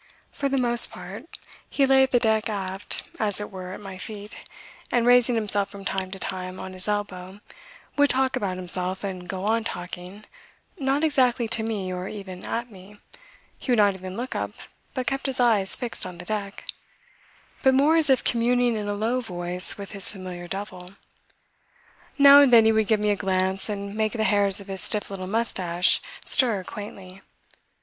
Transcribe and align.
For 0.31 0.49
the 0.49 0.57
most 0.57 0.89
part 0.89 1.37
he 1.69 1.85
lay 1.85 2.07
on 2.11 2.17
deck 2.19 2.49
aft 2.49 3.03
as 3.19 3.39
it 3.39 3.51
were 3.51 3.71
at 3.73 3.79
my 3.81 3.99
feet, 3.99 4.35
and 4.91 5.05
raising 5.05 5.35
himself 5.35 5.69
from 5.69 5.85
time 5.85 6.09
to 6.09 6.17
time 6.17 6.59
on 6.59 6.73
his 6.73 6.87
elbow 6.87 7.39
would 7.97 8.09
talk 8.09 8.35
about 8.35 8.57
himself 8.57 9.03
and 9.03 9.29
go 9.29 9.43
on 9.43 9.63
talking, 9.63 10.25
not 10.79 11.03
exactly 11.03 11.47
to 11.49 11.61
me 11.61 11.93
or 11.93 12.07
even 12.07 12.43
at 12.45 12.71
me 12.71 12.97
(he 13.59 13.69
would 13.71 13.77
not 13.77 13.93
even 13.93 14.17
look 14.17 14.33
up 14.33 14.53
but 14.95 15.05
kept 15.05 15.27
his 15.27 15.39
eyes 15.39 15.75
fixed 15.75 16.03
on 16.03 16.17
the 16.17 16.25
deck) 16.25 16.63
but 17.61 17.75
more 17.75 17.95
as 17.95 18.09
if 18.09 18.23
communing 18.23 18.75
in 18.75 18.87
a 18.87 18.95
low 18.95 19.19
voice 19.21 19.77
with 19.77 19.91
his 19.91 20.11
familiar 20.11 20.47
devil. 20.47 20.93
Now 22.17 22.41
and 22.41 22.51
then 22.51 22.65
he 22.65 22.71
would 22.71 22.87
give 22.87 22.99
me 22.99 23.11
a 23.11 23.15
glance 23.15 23.69
and 23.69 23.93
make 23.93 24.13
the 24.13 24.23
hairs 24.23 24.59
of 24.59 24.65
his 24.65 24.81
stiff 24.81 25.11
little 25.11 25.27
moustache 25.27 26.01
stir 26.25 26.63
quaintly. 26.63 27.21